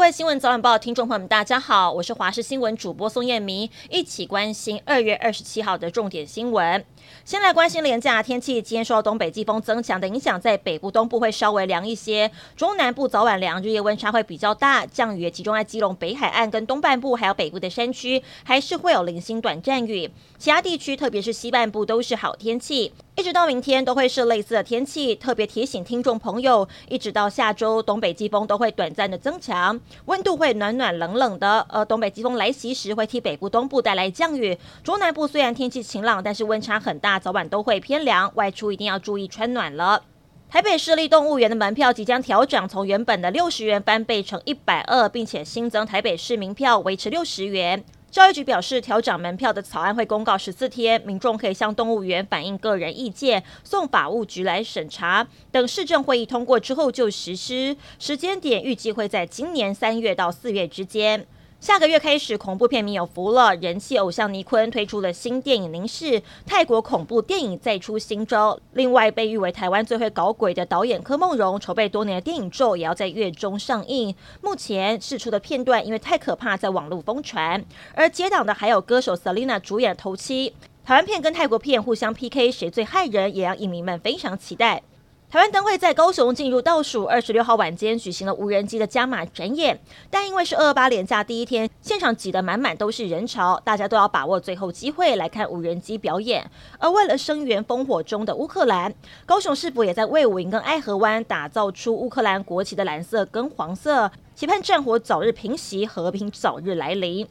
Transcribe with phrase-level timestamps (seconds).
[0.00, 6.82] 各位新闻早晚报听众朋友们，大家好，我是华视新闻主播宋燕明，一起关心二月二十七号的重点新闻。
[7.22, 20.10] 先来关心连假天气，今天受到东北季风增强的影响，在北部东部会稍微凉一些，中南部早晚凉，日夜温差会比较大，降雨也集中在基隆北海岸跟东半部，还有北部的山区，还是会有零星短暂雨。
[20.38, 25.14] 其他地区，特别是西半部，都是好天气，一直到明天都会是类似的天气。
[25.14, 31.66] 特别提醒听众朋友，一直到下周，东北季风都会短暂的增强，温度会暖暖冷冷的。
[31.68, 34.56] 而东北季风来袭时，会替北部东部带来降雨。
[34.82, 40.02] 中南部虽然天气晴朗，但是温差很大，早晚都会偏凉，外出一定要注意穿暖了。
[40.48, 47.84] 台北市立动物园的门票即将调涨，从原本的六十元翻倍成一百二，并且新增台北市民票维持六十元。
[48.10, 55.24] 教育局表示，调整门票的草案会公告十四天，民众可以向动物园反映个人意见，送法务局来审查。
[55.52, 61.24] 等市政会议通过之后就实施，时间点预计会在今年三月到四月之间。
[61.60, 63.54] 下个月开始，恐怖片迷有福了。
[63.56, 66.06] 人气偶像尼坤推出了新电影《凝视》，
[66.46, 68.58] 泰国恐怖电影再出新招。
[68.72, 74.14] 另外，被誉为台湾最会搞鬼的导演柯梦荣，筹备多年的电影《咒》也要在月中上映。
[74.40, 77.62] 目前释出的片段因为太可怕，在网络疯传。
[77.94, 80.50] 而接档的还有歌手 Selina 主演的《头七》。
[80.82, 84.82] 台湾片跟泰国片互相 PK，谁最害人，也让影迷们非常期待。
[85.30, 96.50] 台湾灯会在高雄进入倒数，二十六号晚间举行了无人机的加码展演，但因为是二二八连假第一天，现场挤得满满都是人潮，大家都要把握最后机会来看无人机表演。
[96.80, 98.92] 而为了声援烽火中的乌克兰，
[99.24, 107.24] 高雄市府也在卫武营跟爱河湾打造出乌克兰国旗的蓝色跟黄色，期盼战火早日平息，和平早日来临。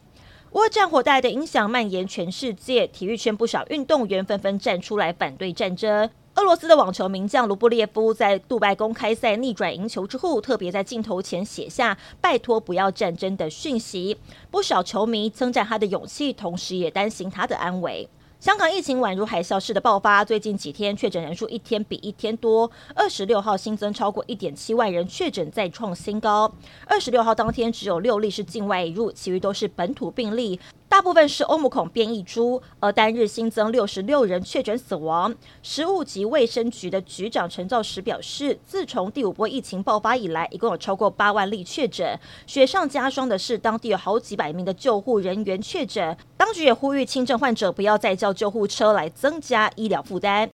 [0.53, 6.09] 乌战火带来的影响蔓延全世界，体育圈不少运动员纷纷站出来反对战争。
[6.39, 14.17] 俄罗斯的网球名将卢布列夫在杜拜公开赛逆转赢球之后，特别在镜头前写下“拜托不要战争”的讯息。
[14.49, 18.07] 不少球迷称赞他的勇气，同时也担心他的安危。
[18.39, 22.71] 香港疫情宛如海啸式的爆发，最近几天确诊人数一天比一天多。
[22.95, 26.49] 二十六号新增超过一点七万人确诊，再创新高。
[26.85, 30.57] 二十六号当天只有六例是境外引入，其余都是本土病例。
[30.89, 35.33] 大部分是欧姆孔变异株，而单日新增六十六人确诊死亡。
[35.61, 42.19] 食物及卫生局的局长陈肇始表示，自从第五波疫情爆发以来，一共有超过八万例确诊。
[42.47, 46.17] 雪上加霜的是，当地有好几百名的救护人员确诊。
[46.35, 50.49] 当局也呼吁轻症患者不要再叫救护车来增加医疗负担。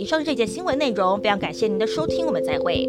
[0.00, 2.88] 以上是这节新闻内容，非常感谢您的收听，我们再会。